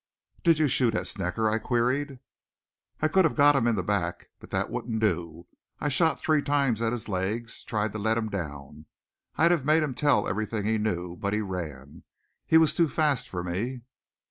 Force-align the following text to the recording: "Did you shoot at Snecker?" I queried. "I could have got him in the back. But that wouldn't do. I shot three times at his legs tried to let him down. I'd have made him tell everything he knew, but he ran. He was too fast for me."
"Did 0.43 0.57
you 0.57 0.67
shoot 0.67 0.95
at 0.95 1.05
Snecker?" 1.05 1.47
I 1.47 1.59
queried. 1.59 2.17
"I 3.01 3.07
could 3.07 3.23
have 3.23 3.35
got 3.35 3.55
him 3.55 3.67
in 3.67 3.75
the 3.75 3.83
back. 3.83 4.29
But 4.39 4.49
that 4.49 4.71
wouldn't 4.71 4.99
do. 4.99 5.45
I 5.79 5.89
shot 5.89 6.19
three 6.19 6.41
times 6.41 6.81
at 6.81 6.91
his 6.91 7.07
legs 7.07 7.63
tried 7.63 7.91
to 7.91 7.99
let 7.99 8.17
him 8.17 8.27
down. 8.27 8.87
I'd 9.35 9.51
have 9.51 9.63
made 9.63 9.83
him 9.83 9.93
tell 9.93 10.27
everything 10.27 10.63
he 10.65 10.79
knew, 10.79 11.17
but 11.17 11.33
he 11.33 11.41
ran. 11.41 12.01
He 12.47 12.57
was 12.57 12.73
too 12.73 12.89
fast 12.89 13.29
for 13.29 13.43
me." 13.43 13.81